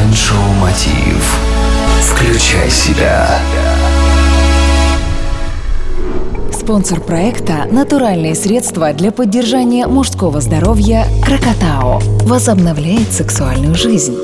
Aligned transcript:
Майншоу 0.00 0.52
Мотив. 0.58 1.38
Включай 2.00 2.70
себя. 2.70 3.38
Спонсор 6.52 7.00
проекта– 7.00 7.66
натуральные 7.70 8.34
средства 8.34 8.94
для 8.94 9.12
поддержания 9.12 9.86
мужского 9.86 10.40
здоровья 10.40 11.04
«Крокотао». 11.22 12.00
Возобновляет 12.22 13.12
сексуальную 13.12 13.74
жизнь. 13.74 14.16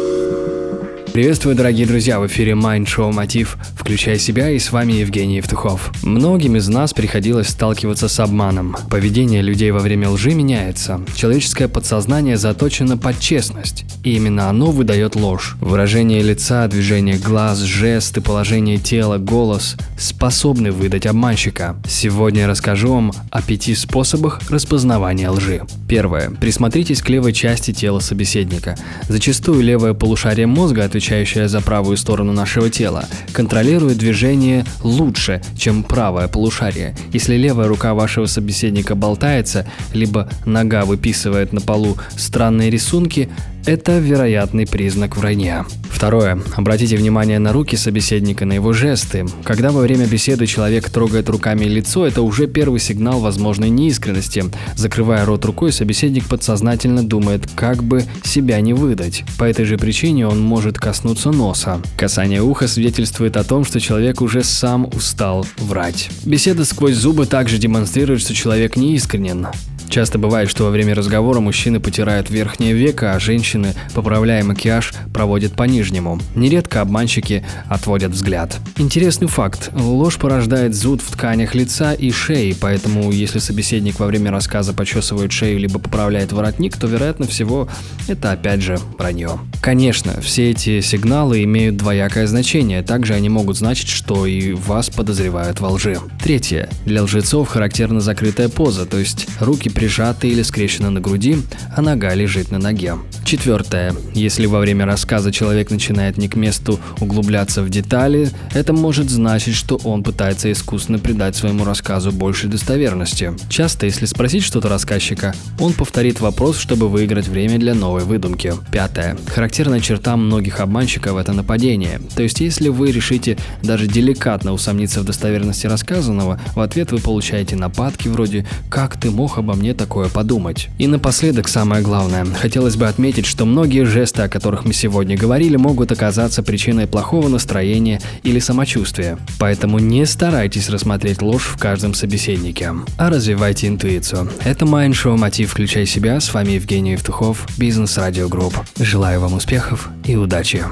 Приветствую, 1.16 1.56
дорогие 1.56 1.86
друзья, 1.86 2.20
в 2.20 2.26
эфире 2.26 2.52
Mind 2.52 2.84
Show 2.84 3.10
Мотив 3.10 3.56
«Включай 3.74 4.18
себя» 4.18 4.50
и 4.50 4.58
с 4.58 4.70
вами 4.70 4.92
Евгений 4.92 5.36
Евтухов. 5.36 5.90
Многим 6.02 6.56
из 6.56 6.68
нас 6.68 6.92
приходилось 6.92 7.48
сталкиваться 7.48 8.08
с 8.08 8.20
обманом. 8.20 8.76
Поведение 8.90 9.40
людей 9.40 9.70
во 9.70 9.78
время 9.78 10.10
лжи 10.10 10.34
меняется. 10.34 11.00
Человеческое 11.14 11.68
подсознание 11.68 12.36
заточено 12.36 12.98
под 12.98 13.18
честность, 13.18 13.86
и 14.04 14.14
именно 14.14 14.50
оно 14.50 14.66
выдает 14.66 15.16
ложь. 15.16 15.56
Выражение 15.58 16.20
лица, 16.20 16.68
движение 16.68 17.16
глаз, 17.16 17.60
жесты, 17.60 18.20
положение 18.20 18.76
тела, 18.76 19.16
голос 19.16 19.76
способны 19.98 20.70
выдать 20.70 21.06
обманщика. 21.06 21.76
Сегодня 21.88 22.42
я 22.42 22.46
расскажу 22.46 22.92
вам 22.92 23.12
о 23.30 23.40
пяти 23.40 23.74
способах 23.74 24.42
распознавания 24.50 25.30
лжи. 25.30 25.62
Первое. 25.88 26.28
Присмотритесь 26.28 27.00
к 27.00 27.08
левой 27.08 27.32
части 27.32 27.72
тела 27.72 28.00
собеседника. 28.00 28.76
Зачастую 29.08 29.62
левое 29.62 29.94
полушарие 29.94 30.46
мозга 30.46 30.84
отвечает 30.84 31.05
отвечающая 31.06 31.46
за 31.46 31.60
правую 31.60 31.96
сторону 31.96 32.32
нашего 32.32 32.68
тела, 32.68 33.04
контролирует 33.32 33.96
движение 33.98 34.64
лучше, 34.82 35.40
чем 35.56 35.84
правое 35.84 36.26
полушарие. 36.26 36.96
Если 37.12 37.36
левая 37.36 37.68
рука 37.68 37.94
вашего 37.94 38.26
собеседника 38.26 38.96
болтается, 38.96 39.66
либо 39.92 40.28
нога 40.44 40.84
выписывает 40.84 41.52
на 41.52 41.60
полу 41.60 41.96
странные 42.16 42.70
рисунки, 42.70 43.28
это 43.66 43.98
вероятный 43.98 44.66
признак 44.66 45.16
вранья. 45.16 45.66
Второе. 45.90 46.40
Обратите 46.54 46.96
внимание 46.96 47.38
на 47.38 47.52
руки 47.52 47.74
собеседника, 47.74 48.44
на 48.44 48.52
его 48.52 48.72
жесты. 48.72 49.26
Когда 49.42 49.72
во 49.72 49.80
время 49.80 50.06
беседы 50.06 50.46
человек 50.46 50.88
трогает 50.90 51.28
руками 51.28 51.64
лицо, 51.64 52.06
это 52.06 52.22
уже 52.22 52.46
первый 52.46 52.78
сигнал 52.80 53.20
возможной 53.20 53.70
неискренности. 53.70 54.44
Закрывая 54.76 55.24
рот 55.24 55.44
рукой, 55.44 55.72
собеседник 55.72 56.26
подсознательно 56.26 57.02
думает, 57.02 57.48
как 57.54 57.82
бы 57.82 58.04
себя 58.22 58.60
не 58.60 58.72
выдать. 58.72 59.24
По 59.38 59.44
этой 59.44 59.64
же 59.64 59.78
причине 59.78 60.28
он 60.28 60.40
может 60.40 60.78
коснуться 60.78 61.30
носа. 61.30 61.80
Касание 61.96 62.42
уха 62.42 62.68
свидетельствует 62.68 63.36
о 63.36 63.44
том, 63.44 63.64
что 63.64 63.80
человек 63.80 64.20
уже 64.20 64.44
сам 64.44 64.88
устал 64.94 65.46
врать. 65.58 66.10
Беседа 66.24 66.64
сквозь 66.64 66.94
зубы 66.94 67.26
также 67.26 67.58
демонстрирует, 67.58 68.20
что 68.20 68.34
человек 68.34 68.76
неискренен. 68.76 69.48
Часто 69.88 70.18
бывает, 70.18 70.50
что 70.50 70.64
во 70.64 70.70
время 70.70 70.94
разговора 70.94 71.40
мужчины 71.40 71.80
потирают 71.80 72.30
верхнее 72.30 72.74
веко, 72.74 73.14
а 73.14 73.20
женщины, 73.20 73.74
поправляя 73.94 74.44
макияж, 74.44 74.92
проводят 75.12 75.52
по 75.52 75.62
нижнему. 75.64 76.20
Нередко 76.34 76.80
обманщики 76.80 77.44
отводят 77.68 78.12
взгляд. 78.12 78.58
Интересный 78.76 79.28
факт. 79.28 79.70
Ложь 79.74 80.16
порождает 80.18 80.74
зуд 80.74 81.00
в 81.00 81.10
тканях 81.10 81.54
лица 81.54 81.92
и 81.92 82.10
шеи, 82.10 82.54
поэтому 82.58 83.10
если 83.10 83.38
собеседник 83.38 83.98
во 83.98 84.06
время 84.06 84.30
рассказа 84.30 84.72
почесывает 84.72 85.32
шею 85.32 85.58
либо 85.58 85.78
поправляет 85.78 86.32
воротник, 86.32 86.76
то 86.76 86.86
вероятно 86.86 87.26
всего 87.26 87.68
это 88.08 88.32
опять 88.32 88.62
же 88.62 88.78
вранье. 88.98 89.38
Конечно, 89.60 90.20
все 90.20 90.50
эти 90.50 90.80
сигналы 90.80 91.42
имеют 91.44 91.76
двоякое 91.76 92.26
значение, 92.26 92.82
также 92.82 93.14
они 93.14 93.28
могут 93.28 93.56
значить, 93.56 93.88
что 93.88 94.26
и 94.26 94.52
вас 94.52 94.90
подозревают 94.90 95.60
во 95.60 95.70
лжи. 95.70 95.98
Третье. 96.22 96.68
Для 96.84 97.02
лжецов 97.02 97.48
характерна 97.48 98.00
закрытая 98.00 98.48
поза, 98.48 98.86
то 98.86 98.98
есть 98.98 99.26
руки 99.40 99.68
прижаты 99.86 100.26
или 100.26 100.42
скрещены 100.42 100.90
на 100.90 101.00
груди, 101.00 101.36
а 101.76 101.80
нога 101.80 102.12
лежит 102.12 102.50
на 102.50 102.58
ноге. 102.58 102.96
Четвертое. 103.24 103.94
Если 104.14 104.46
во 104.46 104.58
время 104.58 104.84
рассказа 104.84 105.30
человек 105.30 105.70
начинает 105.70 106.18
не 106.18 106.28
к 106.28 106.34
месту 106.34 106.80
углубляться 107.00 107.62
в 107.62 107.70
детали, 107.70 108.30
это 108.52 108.72
может 108.72 109.08
значить, 109.10 109.54
что 109.54 109.76
он 109.84 110.02
пытается 110.02 110.50
искусственно 110.50 110.98
придать 110.98 111.36
своему 111.36 111.64
рассказу 111.64 112.10
больше 112.10 112.48
достоверности. 112.48 113.32
Часто, 113.48 113.86
если 113.86 114.06
спросить 114.06 114.42
что-то 114.42 114.68
рассказчика, 114.68 115.36
он 115.60 115.72
повторит 115.72 116.20
вопрос, 116.20 116.58
чтобы 116.58 116.88
выиграть 116.88 117.28
время 117.28 117.58
для 117.58 117.74
новой 117.74 118.02
выдумки. 118.02 118.54
Пятое. 118.72 119.16
Характерная 119.28 119.78
черта 119.78 120.16
многих 120.16 120.58
обманщиков– 120.58 121.16
это 121.18 121.32
нападение. 121.32 122.00
То 122.16 122.24
есть, 122.24 122.40
если 122.40 122.70
вы 122.70 122.90
решите 122.90 123.38
даже 123.62 123.86
деликатно 123.86 124.52
усомниться 124.52 125.00
в 125.00 125.04
достоверности 125.04 125.68
рассказанного, 125.68 126.40
в 126.56 126.60
ответ 126.60 126.90
вы 126.90 126.98
получаете 126.98 127.54
нападки 127.54 128.08
вроде 128.08 128.46
«Как 128.68 128.98
ты 128.98 129.12
мог 129.12 129.38
обо 129.38 129.54
мне 129.54 129.65
мне 129.66 129.74
такое 129.74 130.08
подумать. 130.08 130.68
И 130.78 130.86
напоследок 130.86 131.48
самое 131.48 131.82
главное. 131.82 132.24
Хотелось 132.24 132.76
бы 132.76 132.86
отметить, 132.86 133.26
что 133.26 133.44
многие 133.44 133.84
жесты, 133.84 134.22
о 134.22 134.28
которых 134.28 134.64
мы 134.64 134.72
сегодня 134.72 135.18
говорили, 135.18 135.56
могут 135.56 135.90
оказаться 135.90 136.44
причиной 136.44 136.86
плохого 136.86 137.26
настроения 137.26 138.00
или 138.22 138.38
самочувствия. 138.38 139.18
Поэтому 139.40 139.80
не 139.80 140.06
старайтесь 140.06 140.70
рассмотреть 140.70 141.20
ложь 141.20 141.46
в 141.52 141.58
каждом 141.58 141.94
собеседнике, 141.94 142.74
а 142.96 143.10
развивайте 143.10 143.66
интуицию. 143.66 144.30
Это 144.44 144.64
шоу 144.66 145.16
«Мотив. 145.16 145.50
Включай 145.50 145.84
себя». 145.84 146.20
С 146.20 146.32
вами 146.32 146.52
Евгений 146.52 146.92
Евтухов, 146.92 147.48
Бизнес 147.58 147.98
Радио 147.98 148.28
Групп. 148.28 148.54
Желаю 148.78 149.20
вам 149.20 149.34
успехов 149.34 149.88
и 150.04 150.14
удачи. 150.14 150.64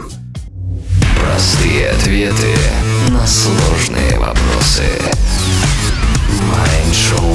Простые 1.21 1.91
ответы 1.91 2.55
на 3.09 3.26
сложные 3.26 4.21
вопросы. 4.21 4.84
Майншоу 6.44 7.34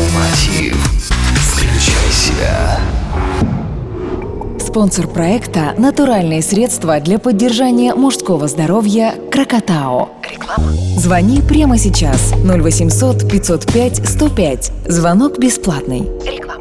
Спонсор 4.70 5.08
проекта– 5.08 5.74
натуральные 5.80 6.44
средства 6.44 7.00
для 7.00 7.18
поддержания 7.18 7.96
мужского 7.96 8.48
здоровья 8.48 9.16
«Крокотао». 9.32 10.10
Реклама. 10.32 10.72
Звони 10.96 11.42
прямо 11.42 11.80
сейчас 11.80 12.34
0800 12.44 13.28
505 13.28 14.08
105. 14.08 14.72
Звонок 14.86 15.40
бесплатный. 15.40 16.08
Реклама. 16.24 16.59